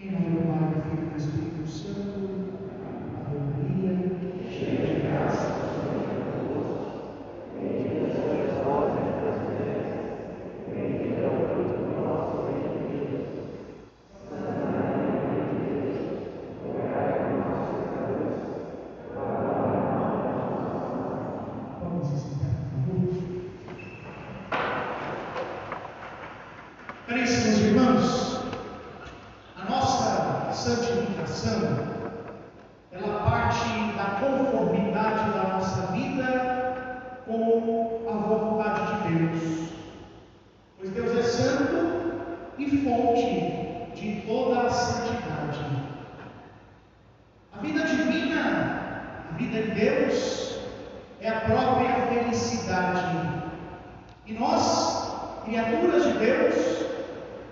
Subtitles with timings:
[0.00, 2.20] Em nome do Pai, do Filho e do Espírito Santo.
[3.18, 3.98] Ave Maria,
[4.48, 6.86] cheia de graça, Senhor é convosco.
[7.52, 9.90] Bendita sois vós entre as mulheres,
[10.68, 13.42] bendito é o fruto do vosso ventre, Jesus.
[14.28, 15.98] Santa Maria, Mãe de Deus,
[16.62, 18.38] rogai por nós, pecadores,
[19.16, 21.42] agora e na hora de nossa morte.
[21.82, 22.08] Vamos
[22.38, 23.10] favor.
[27.08, 28.37] Caríssimos irmãos,
[30.58, 31.78] santificação,
[32.90, 39.68] ela parte da conformidade da nossa vida com a vontade de Deus.
[40.76, 45.64] Pois Deus é santo e fonte de toda a santidade.
[47.52, 48.82] A vida divina,
[49.30, 50.58] a vida de Deus,
[51.20, 53.16] é a própria felicidade.
[54.26, 55.12] E nós,
[55.44, 56.97] criaturas de Deus,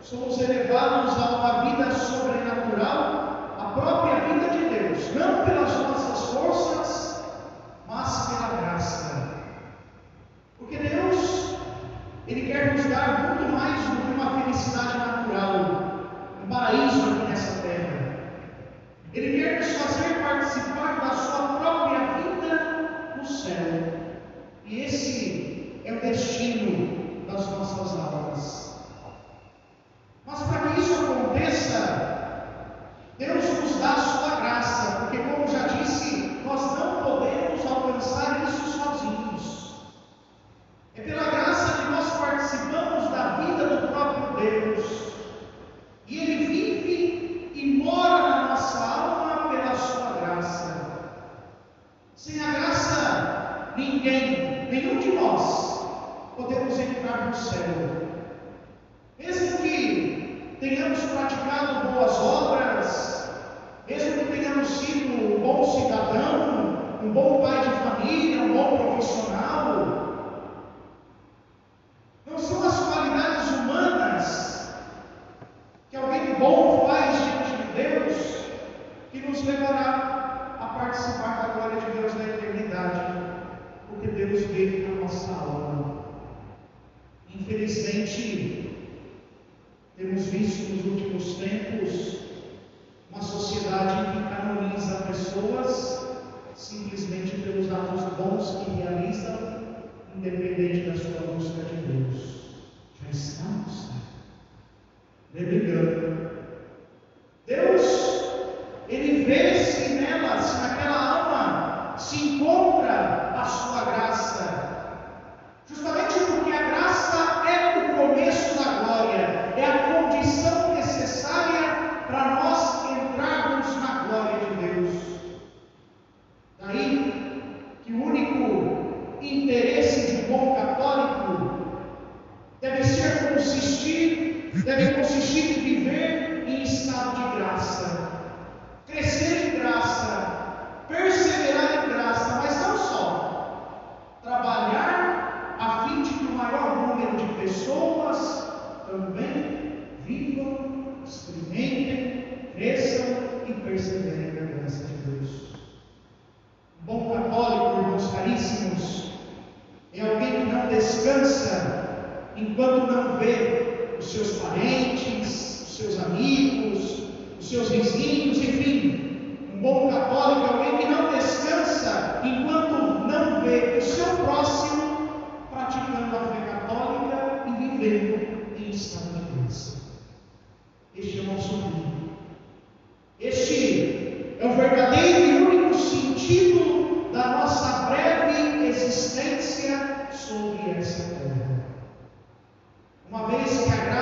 [0.08, 7.24] somos elevados a uma vida sobrenatural, a própria vida de Deus, não pelas nossas forças,
[7.88, 9.28] mas pela graça.
[10.60, 11.56] Porque Deus,
[12.28, 15.54] Ele quer nos dar muito mais do que uma felicidade natural,
[16.44, 18.16] um paraíso aqui nessa terra.
[19.12, 24.06] Ele quer nos fazer participar da Sua própria vida no céu.
[24.66, 28.66] E esse é o destino das nossas almas.
[30.26, 32.36] Mas para que isso aconteça,
[33.18, 38.78] Deus nos dá a sua graça, porque, como já disse, nós não podemos alcançar isso
[38.78, 39.86] sozinhos.
[40.94, 45.12] É pela graça que nós participamos da vida do próprio Deus.
[46.06, 50.76] E Ele vive e mora na nossa alma pela sua graça.
[52.14, 55.86] Sem a graça, ninguém, nenhum de nós,
[56.36, 57.64] podemos entrar no céu.
[59.18, 62.75] Mesmo que tenhamos praticado boas obras,
[63.86, 69.95] mesmo que tenhamos sido um bom cidadão, um bom pai de família, um bom profissional,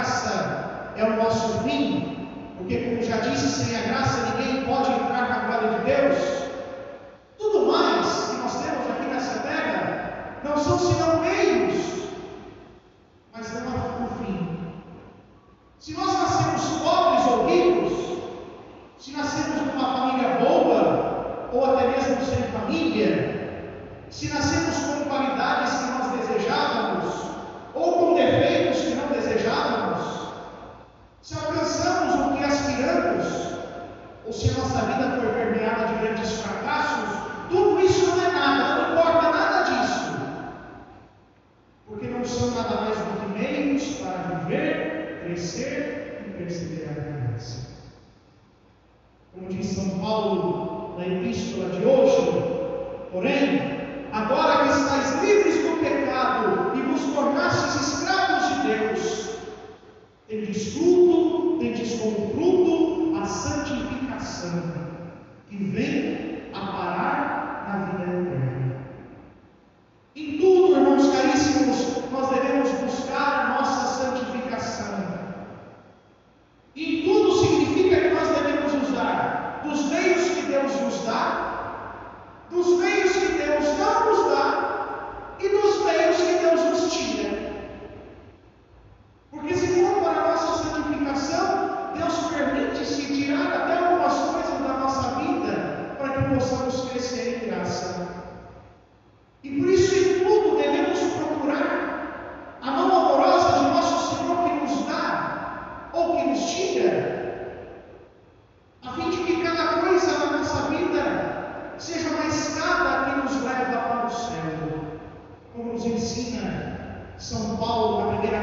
[0.05, 2.29] graça é o nosso fim,
[2.59, 6.44] porque, como já disse, sem a graça ninguém pode entrar na glória de Deus.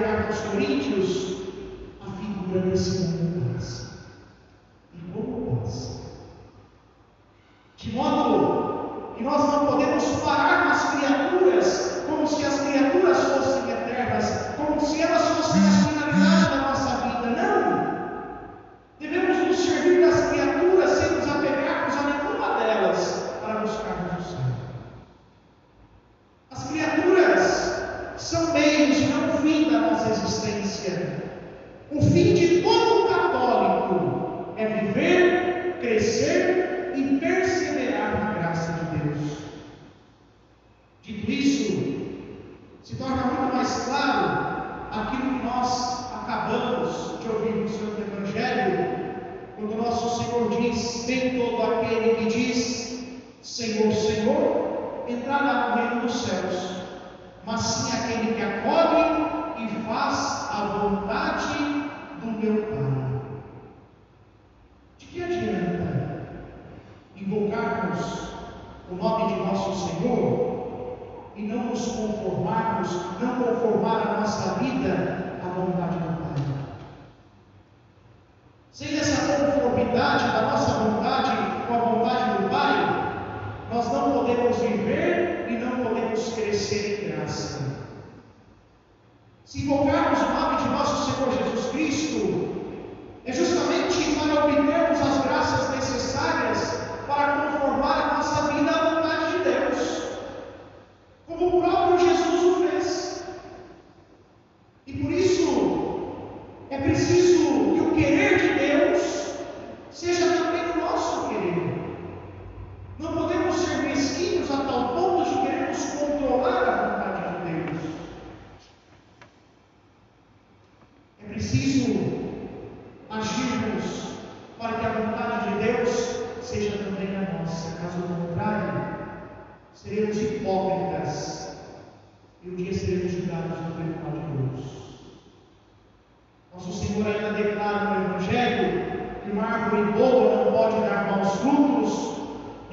[0.01, 1.37] pregar aos coríntios
[2.01, 3.90] a figura desse homem graça.
[50.71, 53.03] Nem todo aquele que diz:
[53.41, 56.83] Senhor, Senhor, entrará no reino dos céus,
[57.45, 61.53] mas sim aquele que acolhe e faz a vontade
[62.21, 63.21] do meu Pai.
[64.97, 66.27] De que adianta
[67.17, 68.31] invocarmos
[68.89, 72.89] o nome de nosso Senhor e não nos conformarmos,
[73.19, 76.10] não conformar a nossa vida à vontade do
[78.71, 81.31] sem essa conformidade da nossa vontade
[81.67, 83.11] com a vontade do Pai,
[83.69, 87.59] nós não podemos viver e não podemos crescer em graça.
[89.43, 92.55] Se invocarmos o nome de nosso Senhor Jesus Cristo,
[93.25, 97.40] é justamente para obtermos as graças necessárias para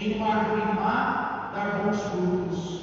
[0.01, 2.78] em uma árvore má dar bons frutos.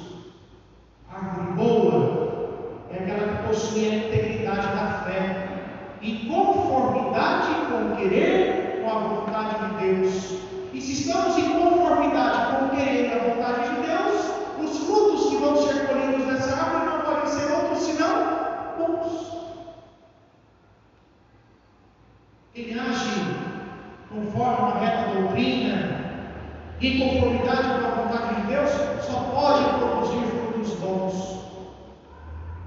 [26.80, 28.70] em conformidade com a vontade de Deus,
[29.02, 31.36] só pode produzir frutos bons.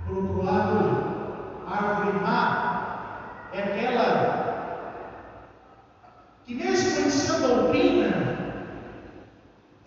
[0.08, 1.04] Por outro lado,
[1.68, 4.50] a árvore má é aquela
[6.46, 8.38] que, mesmo em sã doutrina,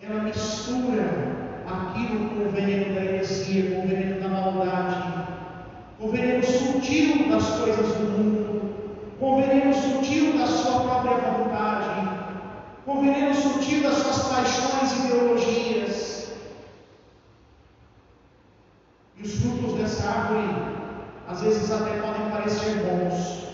[0.01, 1.03] ela mistura
[1.67, 5.03] aquilo com o veneno da heresia, com o veneno da maldade,
[5.99, 8.75] com o veneno sutil das coisas do mundo,
[9.19, 11.32] com o veneno sutil da sua própria vontade
[13.43, 16.33] discutindo as suas paixões e ideologias.
[19.17, 20.47] E os frutos dessa árvore,
[21.27, 23.47] às vezes até podem parecer bons,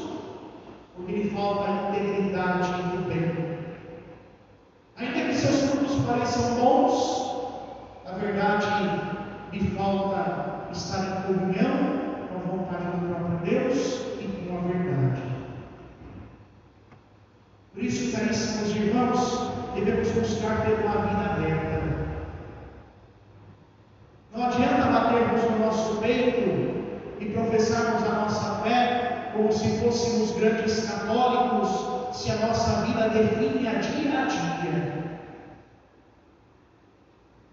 [29.63, 31.69] se fôssemos grandes católicos,
[32.11, 35.03] se a nossa vida define a dia a dia.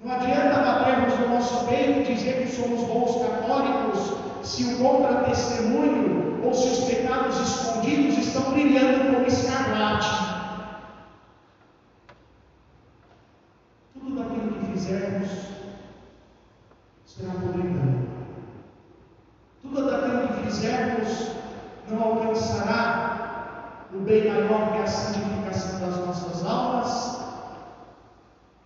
[0.02, 4.12] Não adianta batermos no nosso peito e dizer que somos bons católicos
[4.42, 10.10] se o contra-testemunho ou se os pecados escondidos estão brilhando como escarlate.
[13.94, 15.30] Tudo daquilo que fizermos
[17.06, 18.08] será podridão.
[19.62, 21.39] Tudo daquilo que fizermos
[21.90, 23.10] não alcançará
[23.92, 27.20] o bem maior que é a santificação das nossas almas,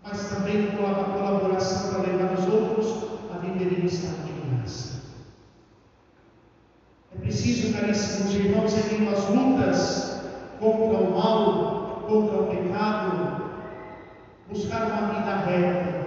[0.03, 3.05] mas também com a colaboração para levar os outros
[3.35, 5.01] a viver em estado de graça.
[7.15, 10.21] É preciso, caríssimos irmãos, em meio lutas
[10.61, 13.45] contra o mal, contra o pecado,
[14.51, 16.07] buscar uma vida reta,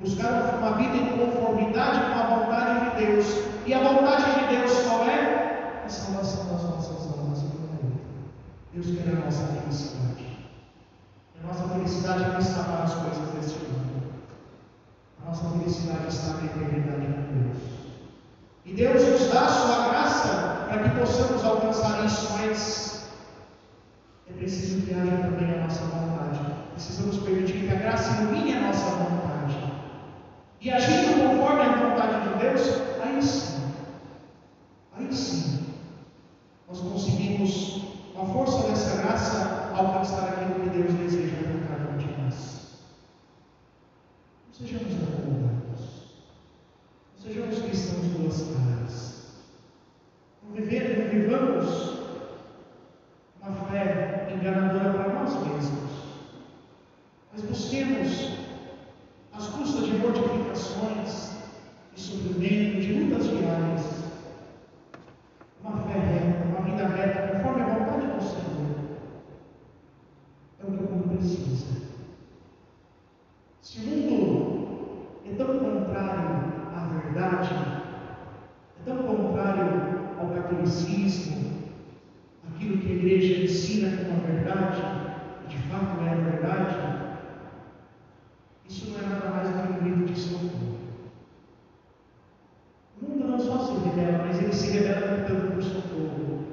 [0.00, 3.26] buscar uma vida em conformidade com a vontade de Deus.
[3.66, 5.82] E a vontade de Deus qual é?
[5.84, 7.44] A salvação das nossas almas.
[8.72, 10.38] Deus quer a nossa felicidade.
[11.42, 14.12] A nossa felicidade não está para as coisas deste mundo.
[15.22, 17.58] A nossa felicidade está na eternidade com Deus.
[18.64, 18.74] E
[19.38, 23.08] A sua graça para que possamos alcançar isso, mas
[24.28, 26.40] é preciso que haja também a nossa vontade.
[26.72, 29.72] Precisamos permitir que a graça ilumine a nossa vontade.
[30.60, 33.72] E agindo conforme a vontade de Deus, aí sim,
[34.96, 35.66] aí sim,
[36.68, 37.82] nós conseguimos,
[38.14, 42.78] com a força dessa graça, alcançar aquilo que Deus deseja para cada um de nós.
[44.46, 46.08] Não sejamos acomodados.
[47.14, 49.26] Não sejamos cristãos duas caras.
[50.42, 51.98] Não, viver, não vivamos
[53.40, 55.90] uma fé enganadora para nós mesmos.
[57.32, 58.38] Mas busquemos,
[59.32, 61.32] às custas de mortificações,
[61.92, 64.04] de sofrimento, de lutas diárias,
[65.64, 68.68] uma fé reta, uma vida reta, conforme a vontade do Senhor.
[70.60, 71.66] É o que o mundo precisa.
[73.60, 77.54] Se o mundo é tão contrário à verdade,
[78.78, 81.58] é tão contrário ao catolicismo,
[82.54, 84.82] aquilo que a igreja ensina como a verdade,
[85.44, 86.98] e de fato é a verdade,
[88.68, 90.78] isso não é nada mais do que um grito de socorro.
[93.00, 96.44] O mundo não só se revela, mas ele se revela gritando por socorro.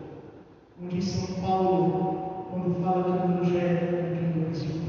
[0.78, 4.86] Como diz São Paulo, quando fala que o mundo gera um pingo esse quarto.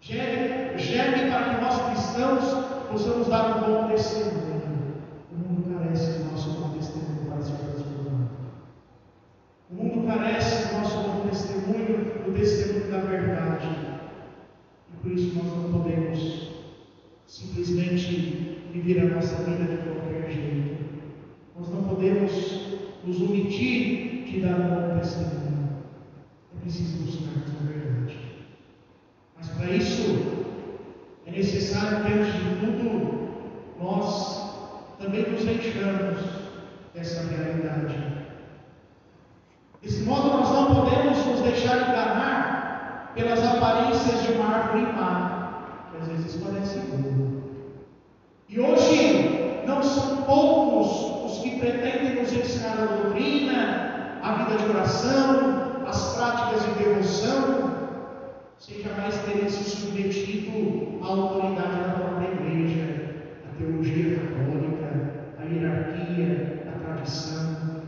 [0.00, 5.02] Gere, gere para que nós cristãos possamos dar um bom testemunho.
[5.32, 8.28] O mundo carece do nosso bom testemunho para se transformar.
[9.70, 13.88] O mundo carece do nosso bom testemunho, do testemunho da verdade.
[14.90, 16.48] E por isso nós não podemos
[18.88, 20.78] viver a nossa vida de qualquer jeito.
[21.58, 22.32] Nós não podemos
[23.04, 25.68] nos omitir de dar um bom testemunho.
[26.56, 28.18] É preciso buscarmos a verdade.
[29.36, 30.46] Mas para isso
[31.26, 33.28] é necessário que, antes de tudo,
[33.78, 36.18] nós também nos deixamos
[36.94, 37.94] dessa realidade.
[39.82, 45.98] Desse modo, nós não podemos nos deixar enganar pelas aparências de uma árvore má, que
[45.98, 47.27] às vezes parece boa.
[48.48, 54.70] E hoje, não são poucos os que pretendem nos ensinar a doutrina, a vida de
[54.70, 57.98] oração, as práticas de devoção,
[58.58, 66.64] sem jamais terem se submetido à autoridade da própria igreja, à teologia católica, à hierarquia,
[66.74, 67.82] à tradição.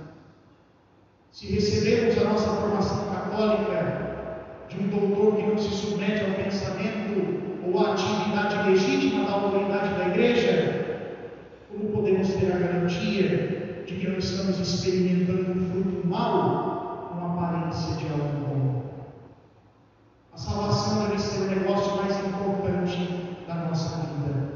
[1.32, 4.10] Se recebemos a nossa formação católica
[4.68, 9.94] de um doutor que não se submete ao pensamento ou à atividade legítima da autoridade
[9.94, 11.06] da igreja,
[11.70, 17.94] como podemos ter a garantia de que não estamos experimentando um fruto mau com aparência
[17.96, 18.82] de algo bom?
[20.32, 23.08] A salvação deve ser o negócio mais importante
[23.46, 24.50] da nossa vida.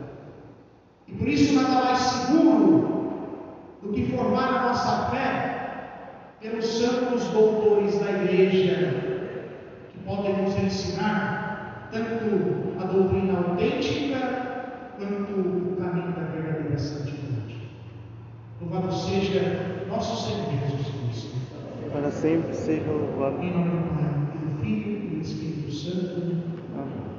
[1.08, 2.94] E por isso nada mais seguro
[3.82, 5.54] do que formar a nossa fé
[6.40, 8.94] pelos santos doutores da igreja,
[9.90, 11.43] que podem nos ensinar
[11.94, 14.18] tanto a doutrina autêntica
[14.98, 17.68] quanto o caminho da verdadeira santidade.
[18.60, 21.36] Louvado seja nosso Senhor Jesus Cristo.
[21.92, 23.40] Para sempre seja louvado.
[23.40, 24.04] Em nome do Pai,
[24.42, 26.20] do Filho e do Espírito Santo.
[26.74, 27.13] Amém.